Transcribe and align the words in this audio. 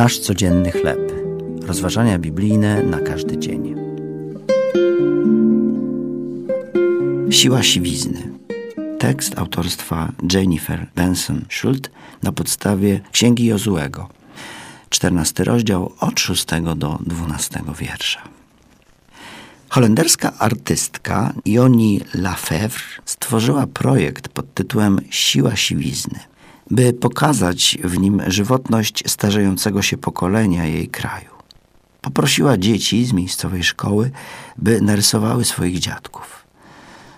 Nasz 0.00 0.18
codzienny 0.18 0.72
chleb. 0.72 1.12
Rozważania 1.62 2.18
biblijne 2.18 2.82
na 2.82 3.00
każdy 3.00 3.38
dzień. 3.38 3.74
Siła 7.30 7.62
siwizny. 7.62 8.30
Tekst 8.98 9.38
autorstwa 9.38 10.12
Jennifer 10.32 10.86
Benson 10.96 11.44
Schult 11.50 11.90
na 12.22 12.32
podstawie 12.32 13.00
Księgi 13.12 13.46
Jozułego. 13.46 14.08
14 14.90 15.44
rozdział 15.44 15.92
od 16.00 16.20
6 16.20 16.46
do 16.76 16.98
12 17.06 17.60
wiersza. 17.78 18.20
Holenderska 19.68 20.32
artystka 20.38 21.32
Joni 21.46 22.00
Lafevre 22.14 22.82
stworzyła 23.04 23.66
projekt 23.66 24.28
pod 24.28 24.54
tytułem 24.54 25.00
Siła 25.10 25.56
siwizny, 25.56 26.18
by 26.70 26.92
pokazać 26.92 27.78
w 27.84 27.98
nim 27.98 28.22
żywotność 28.26 29.04
starzejącego 29.06 29.82
się 29.82 29.96
pokolenia 29.96 30.64
jej 30.64 30.88
kraju. 30.88 31.30
Poprosiła 32.00 32.58
dzieci 32.58 33.04
z 33.04 33.12
miejscowej 33.12 33.64
szkoły, 33.64 34.10
by 34.56 34.80
narysowały 34.80 35.44
swoich 35.44 35.78
dziadków. 35.78 36.46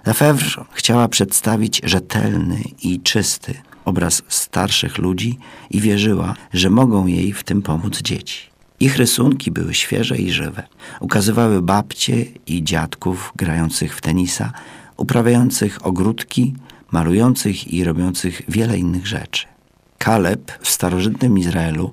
Lafevre 0.07 0.65
chciała 0.73 1.09
przedstawić 1.09 1.81
rzetelny 1.85 2.63
i 2.83 3.01
czysty 3.01 3.55
obraz 3.85 4.23
starszych 4.29 4.99
ludzi 4.99 5.39
i 5.71 5.81
wierzyła, 5.81 6.35
że 6.53 6.71
mogą 6.71 7.07
jej 7.07 7.33
w 7.33 7.45
tym 7.45 7.63
pomóc 7.63 8.03
dzieci. 8.03 8.53
Ich 8.81 8.97
rysunki 8.97 9.51
były 9.51 9.75
świeże 9.75 10.17
i 10.17 10.33
żywe. 10.33 10.63
Ukazywały 11.01 11.63
babcie 11.63 12.25
i 12.47 12.65
dziadków 12.65 13.33
grających 13.37 13.97
w 13.97 14.01
tenisa, 14.01 14.53
uprawiających 14.97 15.87
ogródki, 15.87 16.55
malujących 16.93 17.73
i 17.73 17.85
robiących 17.85 18.43
wiele 18.49 18.79
innych 18.79 19.07
rzeczy. 19.07 19.47
Kaleb 19.99 20.59
w 20.61 20.69
starożytnym 20.69 21.39
Izraelu 21.39 21.93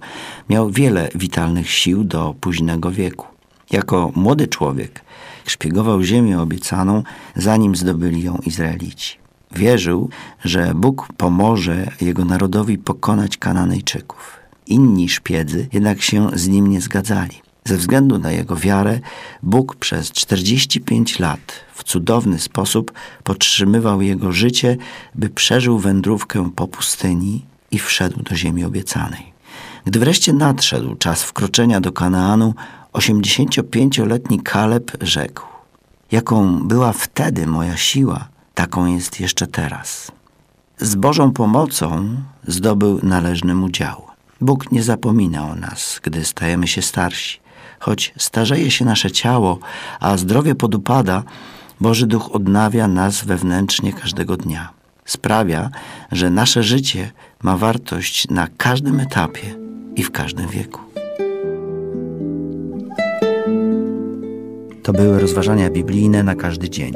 miał 0.50 0.70
wiele 0.70 1.10
witalnych 1.16 1.72
sił 1.72 2.04
do 2.04 2.36
późnego 2.42 2.92
wieku. 2.92 3.28
Jako 3.72 4.12
młody 4.16 4.48
człowiek 4.48 5.02
szpiegował 5.46 6.04
ziemię 6.04 6.40
obiecaną, 6.40 7.04
zanim 7.36 7.76
zdobyli 7.76 8.24
ją 8.24 8.38
Izraelici. 8.46 9.18
Wierzył, 9.52 10.10
że 10.46 10.74
Bóg 10.76 11.08
pomoże 11.18 11.92
jego 12.02 12.26
narodowi 12.26 12.78
pokonać 12.78 13.38
Kananejczyków. 13.38 14.40
Inni 14.68 15.10
szpiedzy 15.10 15.68
jednak 15.74 16.02
się 16.02 16.30
z 16.34 16.48
nim 16.48 16.68
nie 16.68 16.82
zgadzali. 16.82 17.42
Ze 17.70 17.78
względu 17.78 18.20
na 18.20 18.32
jego 18.32 18.56
wiarę, 18.56 19.00
Bóg 19.44 19.76
przez 19.76 20.12
45 20.12 21.20
lat 21.20 21.40
w 21.74 21.84
cudowny 21.84 22.40
sposób 22.40 22.92
podtrzymywał 23.24 24.02
jego 24.02 24.32
życie, 24.32 24.78
by 25.16 25.30
przeżył 25.30 25.80
wędrówkę 25.80 26.50
po 26.56 26.68
pustyni 26.68 27.46
i 27.72 27.80
wszedł 27.80 28.24
do 28.24 28.36
ziemi 28.36 28.66
obiecanej. 28.66 29.34
Gdy 29.86 30.00
wreszcie 30.00 30.34
nadszedł 30.34 30.96
czas 30.96 31.24
wkroczenia 31.24 31.82
do 31.82 31.92
Kanaanu, 31.92 32.54
85-letni 32.94 34.40
Kaleb 34.40 34.92
rzekł: 35.02 35.44
Jaką 36.12 36.68
była 36.68 36.94
wtedy 36.94 37.48
moja 37.48 37.78
siła, 37.78 38.28
taką 38.56 38.86
jest 38.86 39.20
jeszcze 39.20 39.48
teraz. 39.48 40.12
Z 40.78 40.96
Bożą 40.96 41.32
pomocą 41.32 42.16
zdobył 42.48 43.00
należny 43.04 43.56
mu 43.56 43.70
dział. 43.70 44.08
Bóg 44.42 44.72
nie 44.72 44.84
zapomina 44.84 45.48
o 45.50 45.56
nas, 45.56 46.00
gdy 46.04 46.26
stajemy 46.26 46.68
się 46.68 46.82
starsi. 46.82 47.49
Choć 47.80 48.14
starzeje 48.18 48.72
się 48.72 48.86
nasze 48.86 49.12
ciało, 49.12 49.60
a 50.00 50.18
zdrowie 50.18 50.56
podupada, 50.56 51.24
Boży 51.82 52.08
Duch 52.08 52.36
odnawia 52.36 52.88
nas 52.88 53.24
wewnętrznie 53.24 53.94
każdego 53.94 54.38
dnia. 54.38 54.70
Sprawia, 55.06 55.70
że 56.12 56.30
nasze 56.30 56.64
życie 56.64 57.12
ma 57.44 57.58
wartość 57.58 58.30
na 58.30 58.48
każdym 58.58 59.00
etapie 59.00 59.56
i 59.96 60.04
w 60.04 60.12
każdym 60.12 60.48
wieku. 60.48 60.82
To 64.84 64.94
były 64.94 65.20
rozważania 65.20 65.70
biblijne 65.70 66.24
na 66.24 66.36
każdy 66.36 66.70
dzień. 66.70 66.94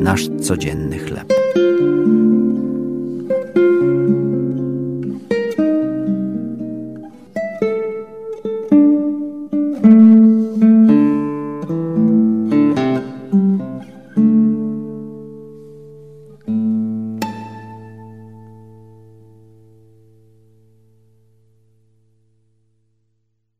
Nasz 0.00 0.28
codzienny 0.42 0.98
chleb. 0.98 1.32